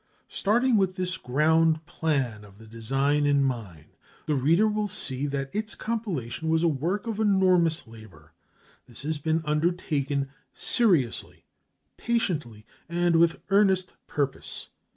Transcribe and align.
Starting 0.29 0.77
with 0.77 0.95
this 0.95 1.15
ground 1.15 1.85
plan 1.85 2.43
of 2.43 2.57
the 2.57 2.65
design 2.65 3.27
in 3.27 3.43
mind, 3.43 3.85
the 4.25 4.33
reader 4.33 4.67
will 4.67 4.87
see 4.87 5.27
that 5.27 5.53
its 5.55 5.75
compilation 5.75 6.49
was 6.49 6.63
a 6.63 6.67
work 6.67 7.05
of 7.05 7.19
enormous 7.19 7.85
labor. 7.85 8.33
This 8.87 9.03
has 9.03 9.19
been 9.19 9.43
undertaken 9.45 10.29
seriously, 10.55 11.45
patiently, 11.97 12.65
and 12.89 13.17
with 13.17 13.43
earnest 13.51 13.93
purpose. 14.07 14.69